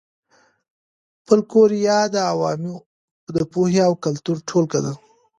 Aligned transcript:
فولکلور 1.25 1.71
د 2.13 2.17
عوامو 2.31 2.75
د 3.35 3.37
پوهې 3.51 3.79
او 3.87 3.93
کلتور 4.03 4.37
ټولګه 4.47 4.79
ده 4.85 4.93